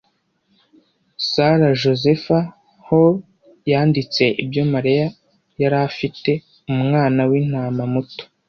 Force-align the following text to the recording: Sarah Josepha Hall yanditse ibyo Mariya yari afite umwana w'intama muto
Sarah 1.29 1.73
Josepha 1.81 2.39
Hall 2.87 3.13
yanditse 3.71 4.23
ibyo 4.43 4.63
Mariya 4.73 5.05
yari 5.61 5.77
afite 5.87 6.31
umwana 6.73 7.21
w'intama 7.29 7.83
muto 7.93 8.23